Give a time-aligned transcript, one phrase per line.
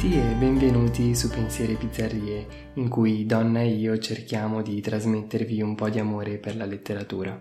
[0.00, 5.74] tutti e benvenuti su Pensieri Pizzerrie, in cui Donna e io cerchiamo di trasmettervi un
[5.74, 7.38] po' di amore per la letteratura.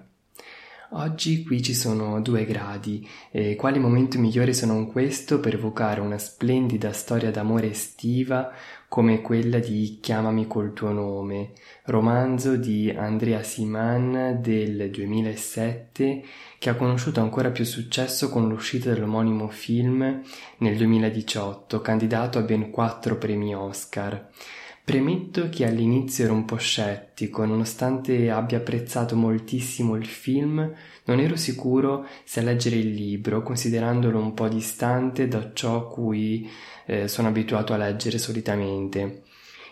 [0.91, 6.01] Oggi qui ci sono due gradi e quali momento migliore se non questo per evocare
[6.01, 8.51] una splendida storia d'amore estiva
[8.89, 11.51] come quella di Chiamami col tuo nome,
[11.85, 16.23] romanzo di Andrea Siman del 2007
[16.59, 20.21] che ha conosciuto ancora più successo con l'uscita dell'omonimo film
[20.57, 24.29] nel 2018, candidato a ben quattro premi Oscar.
[24.83, 30.73] Premetto che all'inizio ero un po' scettico, nonostante abbia apprezzato moltissimo il film,
[31.05, 36.49] non ero sicuro se leggere il libro, considerandolo un po' distante da ciò a cui
[36.87, 39.21] eh, sono abituato a leggere solitamente.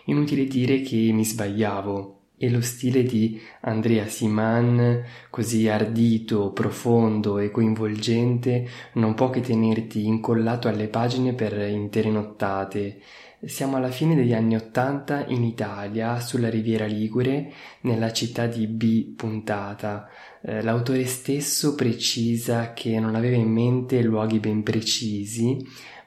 [0.04, 7.50] Inutile dire che mi sbagliavo e lo stile di Andrea Siman, così ardito, profondo e
[7.50, 13.00] coinvolgente, non può che tenerti incollato alle pagine per intere nottate.
[13.44, 19.14] Siamo alla fine degli anni Ottanta in Italia, sulla Riviera Ligure, nella città di B.
[19.14, 20.08] Puntata.
[20.42, 25.56] Eh, l'autore stesso precisa che non aveva in mente luoghi ben precisi,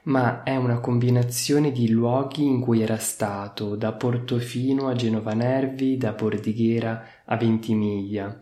[0.04, 5.96] ma è una combinazione di luoghi in cui era stato, da Portofino a Genova Nervi,
[5.96, 8.40] da Bordighera a Ventimiglia.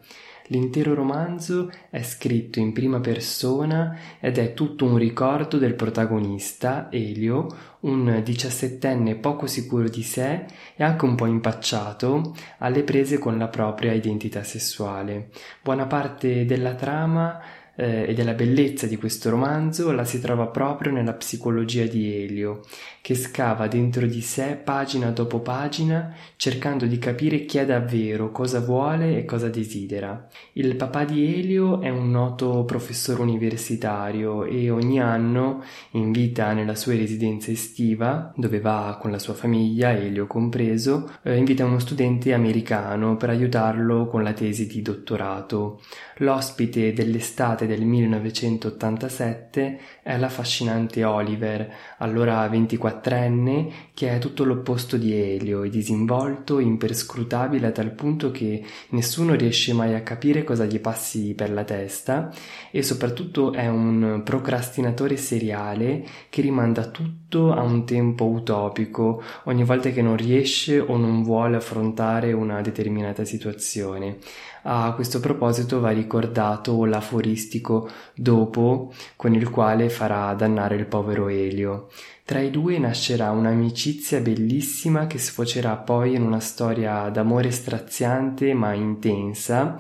[0.51, 7.47] L'intero romanzo è scritto in prima persona ed è tutto un ricordo del protagonista, Elio,
[7.81, 13.47] un diciassettenne poco sicuro di sé e anche un po' impacciato alle prese con la
[13.47, 15.29] propria identità sessuale.
[15.63, 17.39] Buona parte della trama
[17.77, 22.61] eh, e della bellezza di questo romanzo la si trova proprio nella psicologia di Elio,
[23.01, 28.61] che scava dentro di sé pagina dopo pagina cercando di capire chi è davvero, cosa
[28.61, 30.29] vuole e cosa desidera.
[30.55, 35.63] Il papà di Elio è un noto professore universitario e ogni anno
[35.93, 41.65] invita nella sua residenza estiva, dove va con la sua famiglia, Elio compreso, eh, invita
[41.65, 45.81] uno studente americano per aiutarlo con la tesi di dottorato.
[46.19, 55.69] L'ospite dell'estate del 1987 è l'affascinante Oliver, allora 24enne, che è tutto l'opposto di Elio,
[55.69, 61.51] disinvolto, imperscrutabile a tal punto che nessuno riesce mai a capire cosa gli passi per
[61.51, 62.33] la testa
[62.71, 69.91] e soprattutto è un procrastinatore seriale che rimanda tutto a un tempo utopico ogni volta
[69.91, 74.19] che non riesce o non vuole affrontare una determinata situazione.
[74.63, 81.89] A questo proposito va ricordato l'aforistico dopo con il quale farà dannare il povero Elio.
[82.25, 88.73] Tra i due nascerà un'amicizia bellissima che sfocerà poi in una storia d'amore straziante ma
[88.73, 89.77] intensa,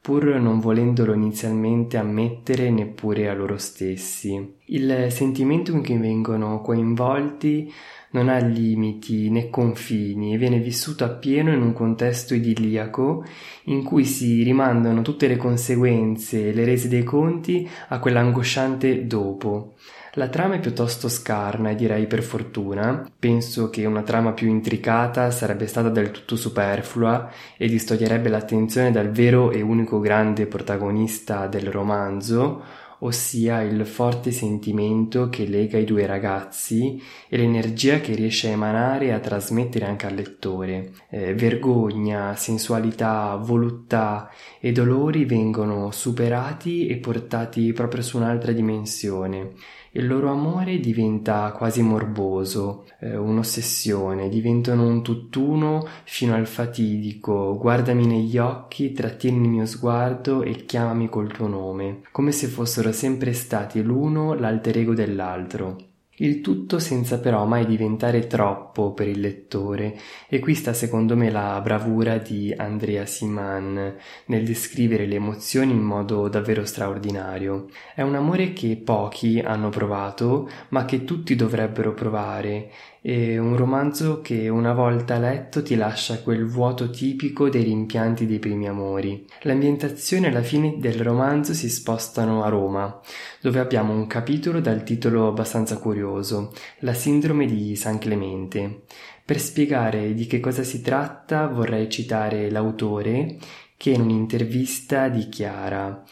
[0.00, 4.56] pur non volendolo inizialmente ammettere neppure a loro stessi.
[4.66, 7.72] Il sentimento in cui vengono coinvolti
[8.14, 13.24] non ha limiti né confini e viene vissuto appieno in un contesto idilliaco
[13.64, 19.74] in cui si rimandano tutte le conseguenze e le rese dei conti a quell'angosciante dopo.
[20.16, 23.04] La trama è piuttosto scarna e direi per fortuna.
[23.18, 29.10] Penso che una trama più intricata sarebbe stata del tutto superflua e distoglierebbe l'attenzione dal
[29.10, 32.62] vero e unico grande protagonista del romanzo,
[33.00, 39.06] ossia il forte sentimento che lega i due ragazzi e l'energia che riesce a emanare
[39.06, 40.92] e a trasmettere anche al lettore.
[41.10, 49.52] Eh, vergogna, sensualità, voluttà e dolori vengono superati e portati proprio su un'altra dimensione
[49.96, 58.06] il loro amore diventa quasi morboso, eh, un'ossessione, diventano un tutt'uno fino al fatidico guardami
[58.06, 63.32] negli occhi, trattieni il mio sguardo e chiamami col tuo nome, come se fossero sempre
[63.32, 65.93] stati l'uno l'alter ego dell'altro.
[66.18, 69.98] Il tutto senza però mai diventare troppo per il lettore
[70.28, 75.82] e qui sta secondo me la bravura di Andrea Siman nel descrivere le emozioni in
[75.82, 77.66] modo davvero straordinario.
[77.96, 82.70] È un amore che pochi hanno provato ma che tutti dovrebbero provare
[83.06, 88.38] è un romanzo che una volta letto ti lascia quel vuoto tipico dei rimpianti dei
[88.38, 89.26] primi amori.
[89.42, 92.98] L'ambientazione alla fine del romanzo si spostano a Roma,
[93.42, 98.84] dove abbiamo un capitolo dal titolo abbastanza curioso, La sindrome di San Clemente.
[99.22, 103.36] Per spiegare di che cosa si tratta vorrei citare l'autore
[103.76, 106.02] che in un'intervista dichiara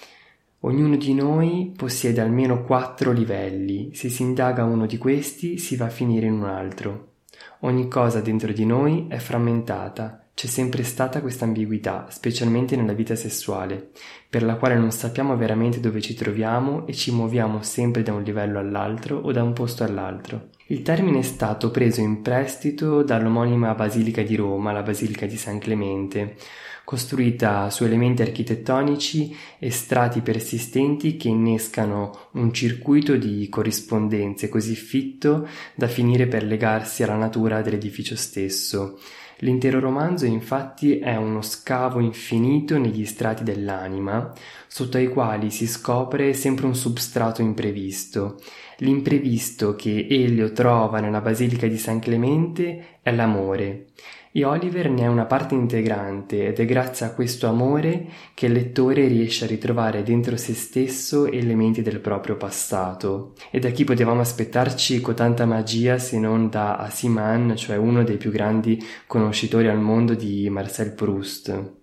[0.65, 5.87] Ognuno di noi possiede almeno quattro livelli, se si indaga uno di questi si va
[5.87, 7.15] a finire in un altro.
[7.61, 13.15] Ogni cosa dentro di noi è frammentata, c'è sempre stata questa ambiguità, specialmente nella vita
[13.15, 13.91] sessuale,
[14.29, 18.23] per la quale non sappiamo veramente dove ci troviamo e ci muoviamo sempre da un
[18.23, 20.49] livello all'altro o da un posto all'altro.
[20.67, 25.59] Il termine è stato preso in prestito dall'omonima Basilica di Roma, la Basilica di San
[25.59, 26.37] Clemente,
[26.85, 35.47] costruita su elementi architettonici e strati persistenti che innescano un circuito di corrispondenze così fitto
[35.75, 38.99] da finire per legarsi alla natura dell'edificio stesso.
[39.43, 44.33] L'intero romanzo infatti è uno scavo infinito negli strati dell'anima,
[44.75, 48.41] sotto ai quali si scopre sempre un substrato imprevisto.
[48.79, 53.89] L'imprevisto che Elio trova nella Basilica di San Clemente è l'amore.
[54.33, 58.53] E Oliver ne è una parte integrante ed è grazie a questo amore che il
[58.53, 63.35] lettore riesce a ritrovare dentro se stesso elementi del proprio passato.
[63.51, 68.31] E da chi potevamo aspettarci tanta magia se non da Asiman, cioè uno dei più
[68.31, 71.81] grandi conoscitori al mondo di Marcel Proust.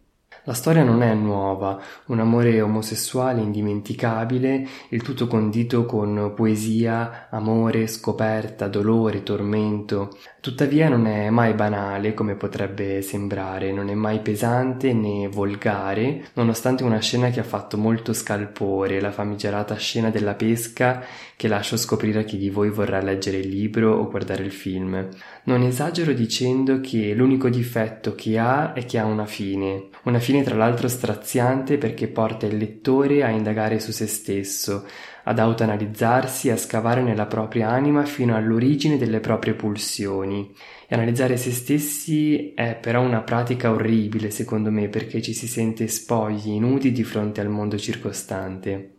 [0.49, 7.85] La storia non è nuova, un amore omosessuale indimenticabile, il tutto condito con poesia, amore,
[7.85, 10.09] scoperta, dolore, tormento.
[10.41, 16.85] Tuttavia non è mai banale come potrebbe sembrare, non è mai pesante né volgare, nonostante
[16.85, 21.03] una scena che ha fatto molto scalpore, la famigerata scena della pesca
[21.35, 25.09] che lascio scoprire a chi di voi vorrà leggere il libro o guardare il film.
[25.43, 30.41] Non esagero dicendo che l'unico difetto che ha è che ha una fine, una fine
[30.41, 34.85] tra l'altro straziante perché porta il lettore a indagare su se stesso,
[35.23, 40.53] ad autoanalizzarsi, a scavare nella propria anima fino all'origine delle proprie pulsioni.
[40.87, 45.87] E analizzare se stessi è però una pratica orribile, secondo me, perché ci si sente
[45.87, 48.98] spogli, nudi di fronte al mondo circostante.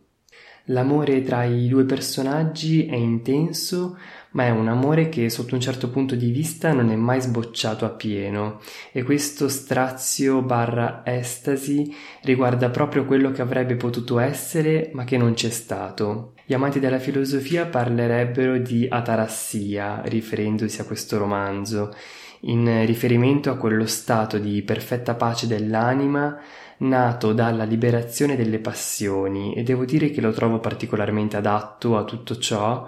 [0.65, 3.97] L'amore tra i due personaggi è intenso,
[4.31, 7.83] ma è un amore che sotto un certo punto di vista non è mai sbocciato
[7.83, 8.61] appieno
[8.91, 15.33] e questo strazio barra estasi riguarda proprio quello che avrebbe potuto essere ma che non
[15.33, 16.33] c'è stato.
[16.45, 21.93] Gli amanti della filosofia parlerebbero di atarassia riferendosi a questo romanzo,
[22.41, 26.39] in riferimento a quello stato di perfetta pace dell'anima
[26.81, 32.37] nato dalla liberazione delle passioni e devo dire che lo trovo particolarmente adatto a tutto
[32.37, 32.87] ciò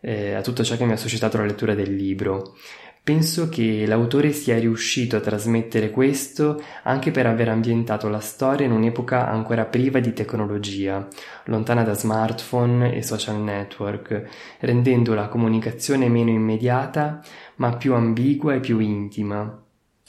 [0.00, 2.56] eh, a tutto ciò che mi ha suscitato la lettura del libro.
[3.02, 8.72] Penso che l'autore sia riuscito a trasmettere questo anche per aver ambientato la storia in
[8.72, 11.08] un'epoca ancora priva di tecnologia,
[11.44, 14.28] lontana da smartphone e social network,
[14.60, 17.22] rendendo la comunicazione meno immediata
[17.56, 19.58] ma più ambigua e più intima.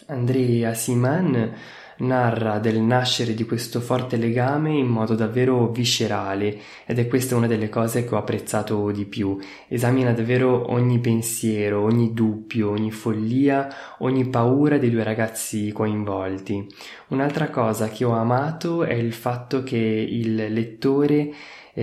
[0.07, 1.53] Andrea Siman
[1.99, 7.47] narra del nascere di questo forte legame in modo davvero viscerale ed è questa una
[7.47, 9.37] delle cose che ho apprezzato di più.
[9.67, 13.67] Esamina davvero ogni pensiero, ogni dubbio, ogni follia,
[13.99, 16.67] ogni paura dei due ragazzi coinvolti.
[17.07, 21.33] Un'altra cosa che ho amato è il fatto che il lettore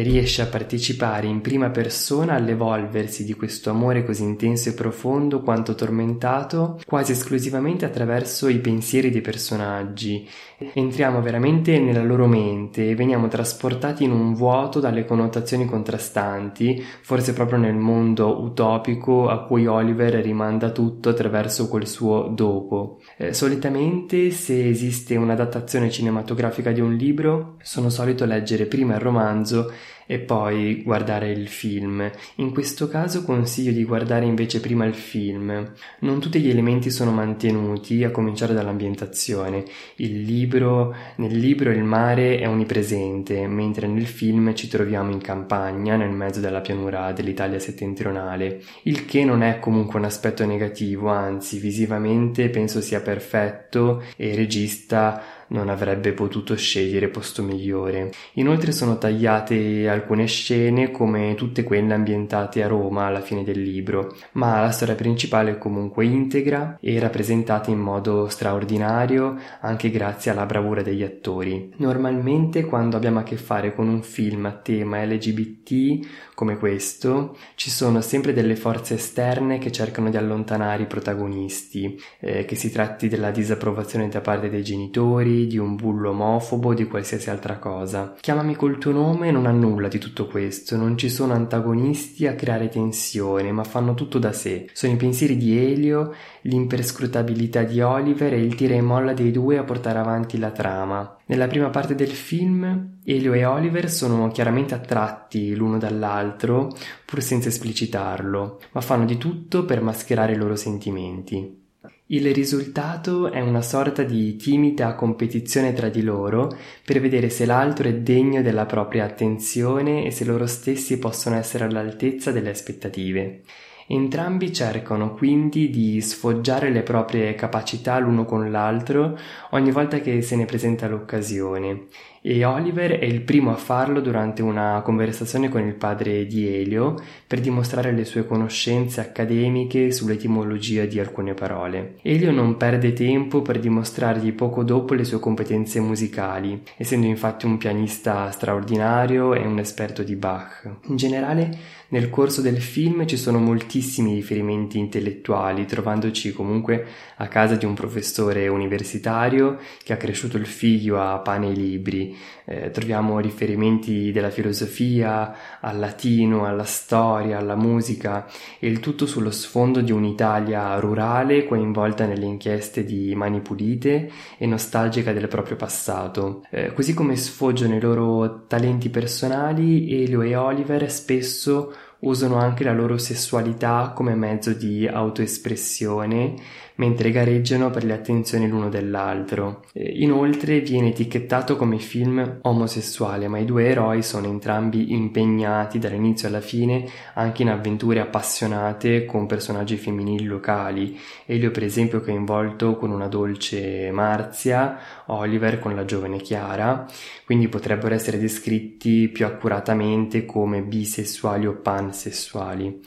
[0.02, 5.74] riesce a partecipare in prima persona all'evolversi di questo amore così intenso e profondo quanto
[5.74, 10.28] tormentato quasi esclusivamente attraverso i pensieri dei personaggi.
[10.58, 17.34] Entriamo veramente nella loro mente e veniamo trasportati in un vuoto dalle connotazioni contrastanti, forse
[17.34, 23.00] proprio nel mondo utopico a cui Oliver rimanda tutto attraverso quel suo dopo.
[23.18, 29.70] Eh, solitamente se esiste un'adattazione cinematografica di un libro, sono solito leggere prima il romanzo
[30.06, 32.10] e poi guardare il film.
[32.36, 35.72] In questo caso consiglio di guardare invece prima il film.
[36.00, 39.64] Non tutti gli elementi sono mantenuti, a cominciare dall'ambientazione.
[39.96, 46.10] Libro, nel libro il mare è onnipresente, mentre nel film ci troviamo in campagna, nel
[46.10, 52.48] mezzo della pianura dell'Italia settentrionale, il che non è comunque un aspetto negativo, anzi visivamente
[52.48, 58.12] penso sia perfetto e il regista non avrebbe potuto scegliere posto migliore.
[58.34, 64.14] Inoltre sono tagliate alcune scene come tutte quelle ambientate a Roma alla fine del libro,
[64.32, 70.46] ma la storia principale è comunque integra e rappresentata in modo straordinario anche grazie alla
[70.46, 71.72] bravura degli attori.
[71.76, 77.70] Normalmente quando abbiamo a che fare con un film a tema LGBT come questo, ci
[77.70, 83.08] sono sempre delle forze esterne che cercano di allontanare i protagonisti, eh, che si tratti
[83.08, 88.14] della disapprovazione da parte dei genitori, di un bullo omofobo, di qualsiasi altra cosa.
[88.18, 92.34] Chiamami col tuo nome non ha nulla di tutto questo, non ci sono antagonisti a
[92.34, 94.70] creare tensione, ma fanno tutto da sé.
[94.72, 99.58] Sono i pensieri di Elio, l'imperscrutabilità di Oliver e il tira e molla dei due
[99.58, 101.18] a portare avanti la trama.
[101.26, 106.72] Nella prima parte del film, Elio e Oliver sono chiaramente attratti l'uno dall'altro,
[107.04, 111.64] pur senza esplicitarlo, ma fanno di tutto per mascherare i loro sentimenti.
[112.08, 117.88] Il risultato è una sorta di timida competizione tra di loro per vedere se l'altro
[117.88, 123.42] è degno della propria attenzione e se loro stessi possono essere all'altezza delle aspettative.
[123.88, 129.16] Entrambi cercano quindi di sfoggiare le proprie capacità l'uno con l'altro
[129.50, 131.86] ogni volta che se ne presenta l'occasione
[132.28, 136.96] e Oliver è il primo a farlo durante una conversazione con il padre di Elio
[137.24, 141.98] per dimostrare le sue conoscenze accademiche sull'etimologia di alcune parole.
[142.02, 147.58] Elio non perde tempo per dimostrargli poco dopo le sue competenze musicali, essendo infatti un
[147.58, 150.68] pianista straordinario e un esperto di Bach.
[150.88, 151.56] In generale,
[151.88, 156.84] nel corso del film ci sono moltissimi riferimenti intellettuali, trovandoci comunque
[157.16, 162.16] a casa di un professore universitario che ha cresciuto il figlio a pane e libri,
[162.44, 168.26] eh, troviamo riferimenti della filosofia, al latino, alla storia, alla musica
[168.58, 174.46] e il tutto sullo sfondo di un'Italia rurale coinvolta nelle inchieste di Mani Pulite e
[174.46, 176.44] nostalgica del proprio passato.
[176.50, 182.72] Eh, così come sfoggiano i loro talenti personali, Elio e Oliver spesso usano anche la
[182.72, 186.34] loro sessualità come mezzo di autoespressione
[186.76, 189.64] mentre gareggiano per le attenzioni l'uno dell'altro.
[189.74, 196.40] Inoltre viene etichettato come film omosessuale, ma i due eroi sono entrambi impegnati dall'inizio alla
[196.40, 200.98] fine anche in avventure appassionate con personaggi femminili locali.
[201.24, 206.86] Elio per esempio coinvolto con una dolce Marzia, Oliver con la giovane Chiara,
[207.24, 212.80] quindi potrebbero essere descritti più accuratamente come bisessuali o pansessuali.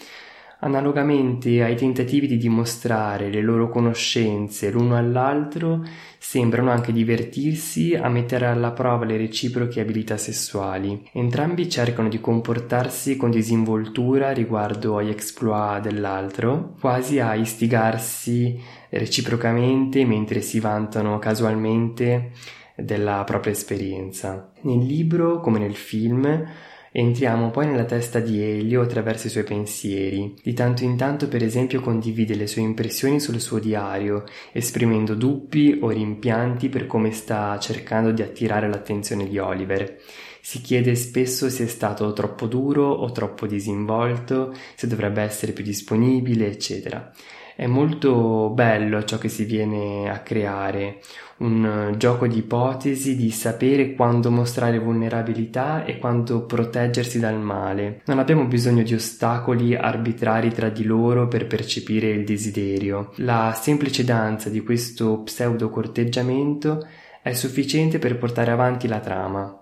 [0.62, 5.86] Analogamente ai tentativi di dimostrare le loro conoscenze l'uno all'altro,
[6.18, 11.08] sembrano anche divertirsi a mettere alla prova le reciproche abilità sessuali.
[11.13, 20.42] Entrambi cercano di comportarsi con disinvoltura riguardo agli exploit dell'altro, quasi a istigarsi reciprocamente mentre
[20.42, 22.32] si vantano casualmente
[22.75, 24.51] della propria esperienza.
[24.62, 26.46] Nel libro, come nel film,
[26.91, 30.34] Entriamo poi nella testa di Elio attraverso i suoi pensieri.
[30.41, 35.77] Di tanto in tanto, per esempio, condivide le sue impressioni sul suo diario, esprimendo dubbi
[35.81, 39.98] o rimpianti per come sta cercando di attirare l'attenzione di Oliver.
[40.41, 45.63] Si chiede spesso se è stato troppo duro o troppo disinvolto, se dovrebbe essere più
[45.63, 47.12] disponibile, eccetera.
[47.60, 51.01] È molto bello ciò che si viene a creare,
[51.39, 58.00] un gioco di ipotesi, di sapere quando mostrare vulnerabilità e quando proteggersi dal male.
[58.06, 63.12] Non abbiamo bisogno di ostacoli arbitrari tra di loro per percepire il desiderio.
[63.16, 66.88] La semplice danza di questo pseudo corteggiamento
[67.22, 69.59] è sufficiente per portare avanti la trama.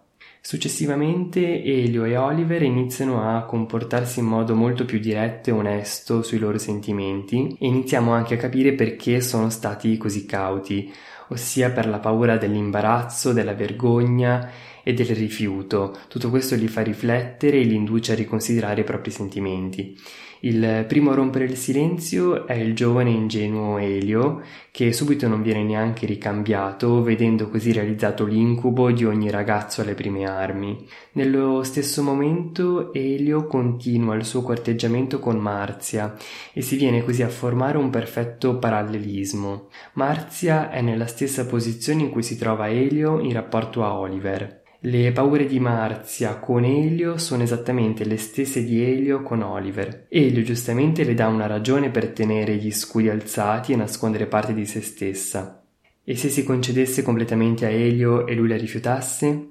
[0.48, 6.40] Successivamente Elio e Oliver iniziano a comportarsi in modo molto più diretto e onesto sui
[6.40, 10.90] loro sentimenti e iniziamo anche a capire perché sono stati così cauti,
[11.32, 14.50] ossia per la paura dell'imbarazzo, della vergogna
[14.88, 15.98] e del rifiuto.
[16.08, 20.00] Tutto questo li fa riflettere e li induce a riconsiderare i propri sentimenti.
[20.42, 25.64] Il primo a rompere il silenzio è il giovane ingenuo Elio, che subito non viene
[25.64, 30.88] neanche ricambiato, vedendo così realizzato l'incubo di ogni ragazzo alle prime armi.
[31.14, 36.16] Nello stesso momento Elio continua il suo corteggiamento con Marzia
[36.54, 39.68] e si viene così a formare un perfetto parallelismo.
[39.96, 44.64] Marzia è nella stessa posizione in cui si trova Elio in rapporto a Oliver.
[44.90, 50.06] Le paure di Marzia con Elio sono esattamente le stesse di Elio con Oliver.
[50.08, 54.66] Elio giustamente le dà una ragione per tenere gli scudi alzati e nascondere parte di
[54.66, 55.62] se stessa.
[56.06, 59.48] E se si concedesse completamente a Elio e lui la rifiutasse?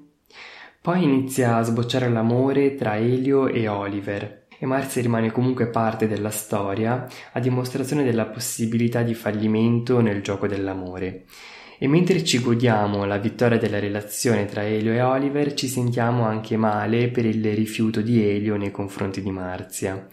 [0.81, 4.47] Poi inizia a sbocciare l'amore tra Elio e Oliver.
[4.57, 10.47] E Marzia rimane comunque parte della storia, a dimostrazione della possibilità di fallimento nel gioco
[10.47, 11.25] dell'amore.
[11.79, 16.57] E mentre ci godiamo la vittoria della relazione tra Elio e Oliver, ci sentiamo anche
[16.57, 20.07] male per il rifiuto di Elio nei confronti di Marzia.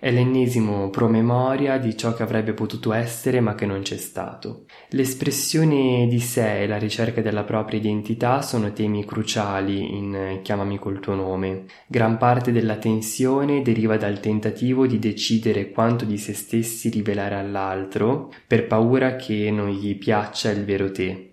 [0.00, 4.66] È l'ennesimo promemoria di ciò che avrebbe potuto essere ma che non c'è stato.
[4.90, 11.00] L'espressione di sé e la ricerca della propria identità sono temi cruciali in Chiamami col
[11.00, 11.64] tuo nome.
[11.88, 18.32] Gran parte della tensione deriva dal tentativo di decidere quanto di se stessi rivelare all'altro
[18.46, 21.27] per paura che non gli piaccia il vero te.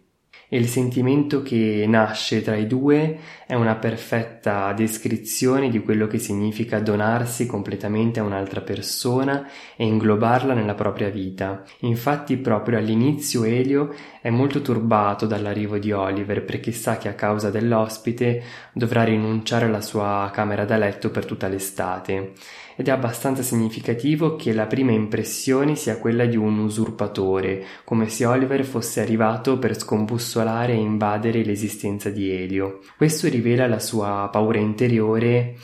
[0.48, 6.20] E il sentimento che nasce tra i due è una perfetta descrizione di quello che
[6.20, 11.64] significa donarsi completamente a un'altra persona e inglobarla nella propria vita.
[11.82, 17.50] Infatti proprio all'inizio Elio è molto turbato dall'arrivo di Oliver perché sa che a causa
[17.50, 22.34] dell'ospite dovrà rinunciare alla sua camera da letto per tutta l'estate
[22.75, 28.25] ed è abbastanza significativo che la prima impressione sia quella di un usurpatore, come se
[28.25, 32.79] Oliver fosse arrivato per scombussolare e invadere l'esistenza di Elio.
[32.98, 35.55] Questo rivela la sua paura interiore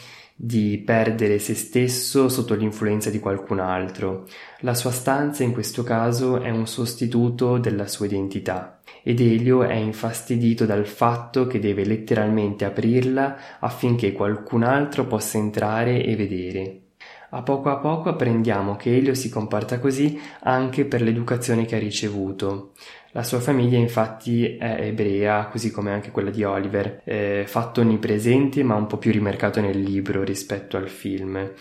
[0.43, 4.25] di perdere se stesso sotto l'influenza di qualcun altro.
[4.61, 9.75] La sua stanza in questo caso è un sostituto della sua identità ed Elio è
[9.75, 16.80] infastidito dal fatto che deve letteralmente aprirla affinché qualcun altro possa entrare e vedere.
[17.33, 21.79] A poco a poco apprendiamo che Elio si comporta così anche per l'educazione che ha
[21.79, 22.71] ricevuto.
[23.13, 28.63] La sua famiglia infatti è ebrea, così come anche quella di Oliver, eh, fatto onnipresente
[28.63, 31.51] ma un po' più rimarcato nel libro rispetto al film.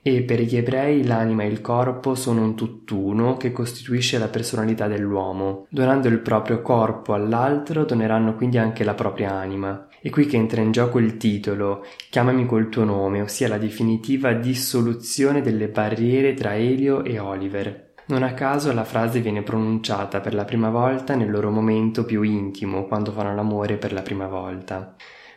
[0.00, 4.86] E per gli ebrei l'anima e il corpo sono un tutt'uno che costituisce la personalità
[4.86, 5.66] dell'uomo.
[5.70, 9.88] Donando il proprio corpo all'altro doneranno quindi anche la propria anima.
[10.00, 14.32] È qui che entra in gioco il titolo Chiamami col tuo nome, ossia la definitiva
[14.32, 17.94] dissoluzione delle barriere tra Elio e Oliver.
[18.06, 22.22] Non a caso la frase viene pronunciata per la prima volta nel loro momento più
[22.22, 24.94] intimo, quando fanno l'amore per la prima volta.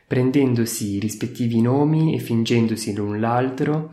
[0.08, 3.92] Prendendosi i rispettivi nomi e fingendosi l'un l'altro,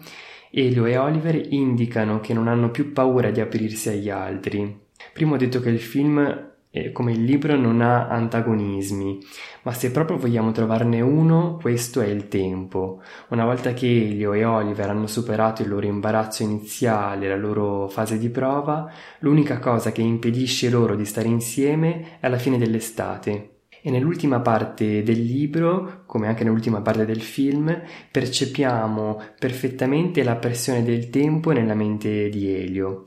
[0.50, 4.87] Elio e Oliver indicano che non hanno più paura di aprirsi agli altri.
[5.12, 6.47] Prima ho detto che il film
[6.93, 9.19] come il libro non ha antagonismi,
[9.62, 13.02] ma se proprio vogliamo trovarne uno, questo è il tempo.
[13.28, 18.19] Una volta che Elio e Oliver hanno superato il loro imbarazzo iniziale, la loro fase
[18.19, 18.90] di prova,
[19.21, 23.58] l'unica cosa che impedisce loro di stare insieme è la fine dell'estate.
[23.88, 27.75] E nell'ultima parte del libro, come anche nell'ultima parte del film,
[28.11, 33.04] percepiamo perfettamente la pressione del tempo nella mente di Elio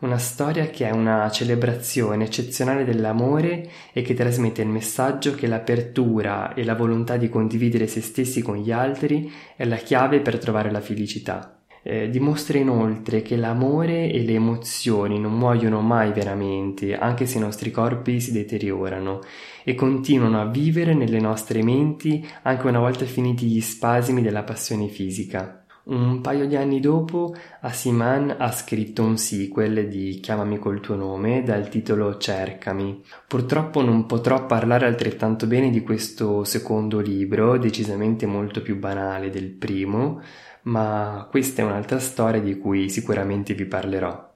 [0.00, 6.54] una storia che è una celebrazione eccezionale dell'amore e che trasmette il messaggio che l'apertura
[6.54, 10.70] e la volontà di condividere se stessi con gli altri è la chiave per trovare
[10.70, 11.59] la felicità.
[11.82, 17.40] Eh, dimostra inoltre che l'amore e le emozioni non muoiono mai veramente, anche se i
[17.40, 19.20] nostri corpi si deteriorano,
[19.64, 24.88] e continuano a vivere nelle nostre menti anche una volta finiti gli spasimi della passione
[24.88, 25.64] fisica.
[25.82, 31.42] Un paio di anni dopo, Asiman ha scritto un sequel di Chiamami col tuo nome
[31.42, 33.02] dal titolo Cercami.
[33.26, 39.48] Purtroppo non potrò parlare altrettanto bene di questo secondo libro, decisamente molto più banale del
[39.48, 40.20] primo,
[40.62, 44.28] ma questa è un'altra storia di cui sicuramente vi parlerò.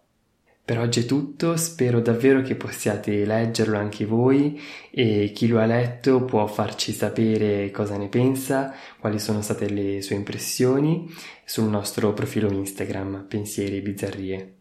[0.65, 4.59] Per oggi è tutto, spero davvero che possiate leggerlo anche voi
[4.91, 10.01] e chi lo ha letto può farci sapere cosa ne pensa, quali sono state le
[10.01, 11.07] sue impressioni
[11.45, 14.55] sul nostro profilo Instagram Pensieri e Bizzarrie.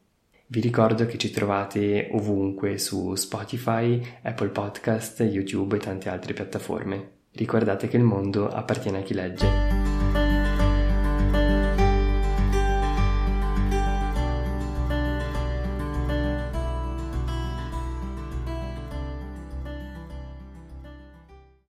[0.47, 7.11] Vi ricordo che ci trovate ovunque su Spotify, Apple Podcast, YouTube e tante altre piattaforme.
[7.31, 10.02] Ricordate che il mondo appartiene a chi legge.